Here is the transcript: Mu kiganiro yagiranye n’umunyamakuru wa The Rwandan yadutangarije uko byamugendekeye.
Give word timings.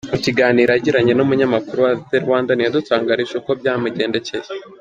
Mu 0.11 0.17
kiganiro 0.25 0.69
yagiranye 0.73 1.13
n’umunyamakuru 1.15 1.79
wa 1.85 1.93
The 2.09 2.17
Rwandan 2.23 2.59
yadutangarije 2.65 3.33
uko 3.39 3.51
byamugendekeye. 3.59 4.49